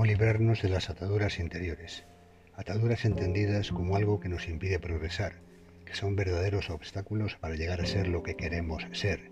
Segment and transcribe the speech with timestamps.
[0.00, 2.04] cómo librarnos de las ataduras interiores,
[2.54, 5.34] ataduras entendidas como algo que nos impide progresar,
[5.84, 9.30] que son verdaderos obstáculos para llegar a ser lo que queremos ser,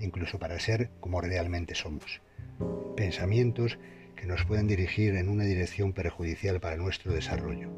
[0.00, 2.22] incluso para ser como realmente somos.
[2.96, 3.78] Pensamientos
[4.16, 7.70] que nos pueden dirigir en una dirección perjudicial para nuestro desarrollo.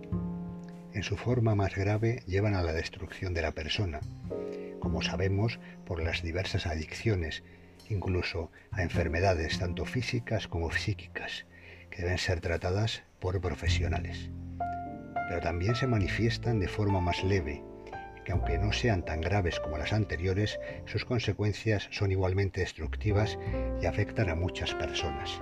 [0.95, 4.01] En su forma más grave llevan a la destrucción de la persona,
[4.81, 7.43] como sabemos por las diversas adicciones,
[7.91, 11.45] incluso a enfermedades tanto físicas como psíquicas,
[11.93, 14.31] que deben ser tratadas por profesionales.
[15.29, 17.63] Pero también se manifiestan de forma más leve,
[18.25, 23.39] que aunque no sean tan graves como las anteriores, sus consecuencias son igualmente destructivas
[23.81, 25.41] y afectan a muchas personas.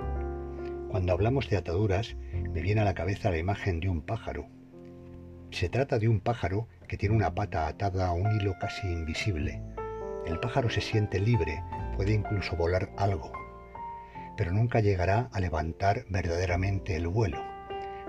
[0.89, 4.49] Cuando hablamos de ataduras, me viene a la cabeza la imagen de un pájaro.
[5.51, 9.63] Se trata de un pájaro que tiene una pata atada a un hilo casi invisible.
[10.27, 11.63] El pájaro se siente libre,
[11.96, 13.33] puede incluso volar algo,
[14.41, 17.45] pero nunca llegará a levantar verdaderamente el vuelo,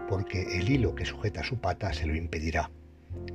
[0.08, 2.72] porque el hilo que sujeta su pata se lo impedirá.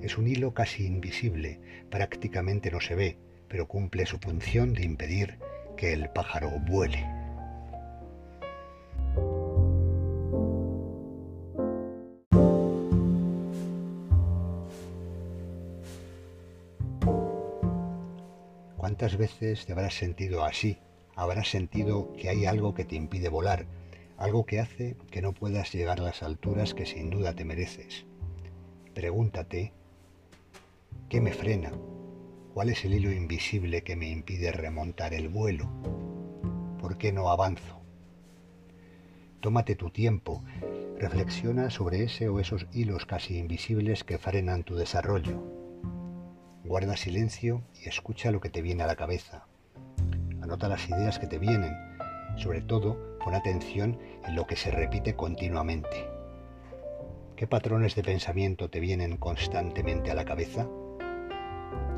[0.00, 5.39] Es un hilo casi invisible, prácticamente no se ve, pero cumple su función de impedir
[5.77, 7.06] que el pájaro vuele.
[18.78, 20.78] ¿Cuántas veces te habrás sentido así
[21.17, 23.67] habrás sentido que hay algo que te impide volar,
[24.19, 28.05] algo que hace que no puedas llegar a las alturas que sin duda te mereces.
[28.95, 29.73] Pregúntate,
[31.08, 31.73] ¿qué me frena?
[32.55, 35.69] ¿Cuál es el hilo invisible que me impide remontar el vuelo?
[36.78, 37.80] ¿Por qué no avanzo?
[39.41, 40.45] Tómate tu tiempo,
[40.98, 45.42] reflexiona sobre ese o esos hilos casi invisibles que frenan tu desarrollo.
[46.64, 49.46] Guarda silencio y escucha lo que te viene a la cabeza.
[50.46, 51.74] Anota las ideas que te vienen.
[52.36, 56.08] Sobre todo, pon atención en lo que se repite continuamente.
[57.34, 60.68] ¿Qué patrones de pensamiento te vienen constantemente a la cabeza?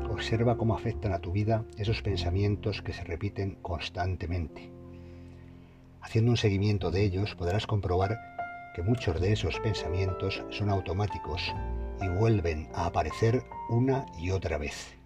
[0.09, 4.71] Observa cómo afectan a tu vida esos pensamientos que se repiten constantemente.
[6.01, 8.17] Haciendo un seguimiento de ellos podrás comprobar
[8.73, 11.53] que muchos de esos pensamientos son automáticos
[12.01, 14.98] y vuelven a aparecer una y otra vez.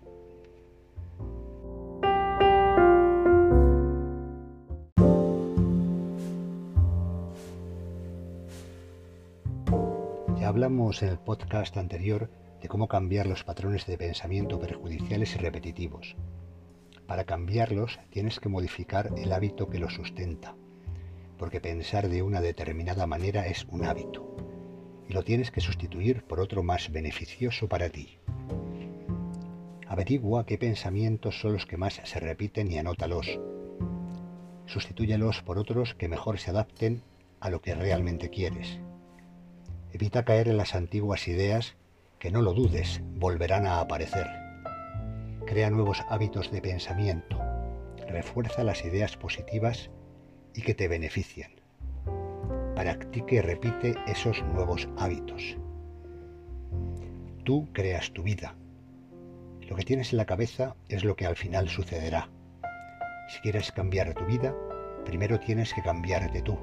[10.53, 12.29] Hablamos en el podcast anterior
[12.61, 16.15] de cómo cambiar los patrones de pensamiento perjudiciales y repetitivos.
[17.07, 20.55] Para cambiarlos tienes que modificar el hábito que los sustenta,
[21.39, 24.37] porque pensar de una determinada manera es un hábito,
[25.09, 28.19] y lo tienes que sustituir por otro más beneficioso para ti.
[29.87, 33.39] Averigua qué pensamientos son los que más se repiten y anótalos.
[34.67, 37.01] Sustitúyelos por otros que mejor se adapten
[37.39, 38.79] a lo que realmente quieres.
[39.93, 41.75] Evita caer en las antiguas ideas
[42.17, 44.25] que no lo dudes, volverán a aparecer.
[45.45, 47.39] Crea nuevos hábitos de pensamiento.
[48.07, 49.91] Refuerza las ideas positivas
[50.55, 51.51] y que te benefician.
[52.75, 55.57] Practique y repite esos nuevos hábitos.
[57.43, 58.55] Tú creas tu vida.
[59.61, 62.29] Lo que tienes en la cabeza es lo que al final sucederá.
[63.29, 64.55] Si quieres cambiar tu vida,
[65.05, 66.57] primero tienes que cambiarte tú.